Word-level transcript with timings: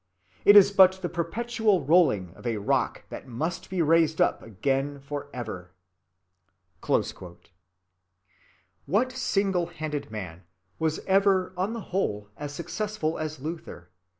It 0.45 0.55
is 0.55 0.71
but 0.71 0.93
the 1.03 1.09
perpetual 1.09 1.85
rolling 1.85 2.33
of 2.33 2.47
a 2.47 2.57
rock 2.57 3.03
that 3.09 3.27
must 3.27 3.69
be 3.69 3.83
raised 3.83 4.19
up 4.19 4.41
again 4.41 4.99
forever." 4.99 5.73
What 6.87 7.11
single‐handed 9.09 10.09
man 10.09 10.43
was 10.79 11.01
ever 11.05 11.53
on 11.55 11.73
the 11.73 11.81
whole 11.93 12.29
as 12.35 12.51
successful 12.51 13.19
as 13.19 13.39
Luther? 13.41 13.89